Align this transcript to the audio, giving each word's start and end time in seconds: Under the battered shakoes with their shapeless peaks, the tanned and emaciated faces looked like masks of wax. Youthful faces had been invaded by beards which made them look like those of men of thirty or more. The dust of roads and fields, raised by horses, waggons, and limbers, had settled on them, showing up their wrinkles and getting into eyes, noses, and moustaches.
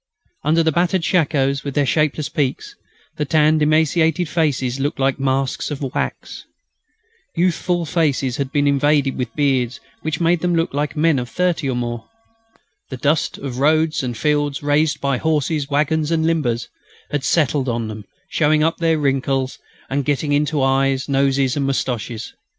Under 0.43 0.63
the 0.63 0.71
battered 0.71 1.03
shakoes 1.03 1.63
with 1.63 1.75
their 1.75 1.85
shapeless 1.85 2.27
peaks, 2.27 2.75
the 3.17 3.23
tanned 3.23 3.61
and 3.61 3.61
emaciated 3.71 4.27
faces 4.27 4.79
looked 4.79 4.97
like 4.97 5.19
masks 5.19 5.69
of 5.69 5.79
wax. 5.93 6.47
Youthful 7.35 7.85
faces 7.85 8.37
had 8.37 8.51
been 8.51 8.65
invaded 8.65 9.15
by 9.15 9.27
beards 9.35 9.79
which 10.01 10.19
made 10.19 10.39
them 10.39 10.55
look 10.55 10.73
like 10.73 10.93
those 10.95 10.97
of 10.97 11.01
men 11.03 11.19
of 11.19 11.29
thirty 11.29 11.69
or 11.69 11.75
more. 11.75 12.09
The 12.89 12.97
dust 12.97 13.37
of 13.37 13.59
roads 13.59 14.01
and 14.01 14.17
fields, 14.17 14.63
raised 14.63 14.99
by 14.99 15.17
horses, 15.19 15.69
waggons, 15.69 16.09
and 16.09 16.25
limbers, 16.25 16.67
had 17.11 17.23
settled 17.23 17.69
on 17.69 17.87
them, 17.87 18.05
showing 18.27 18.63
up 18.63 18.77
their 18.77 18.97
wrinkles 18.97 19.59
and 19.87 20.03
getting 20.03 20.31
into 20.33 20.63
eyes, 20.63 21.07
noses, 21.07 21.55
and 21.55 21.67
moustaches. 21.67 22.33